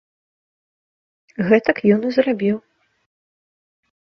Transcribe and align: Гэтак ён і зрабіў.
Гэтак 1.49 1.77
ён 1.97 2.01
і 2.09 2.15
зрабіў. 2.17 2.57